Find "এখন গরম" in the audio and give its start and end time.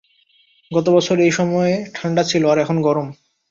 2.57-3.07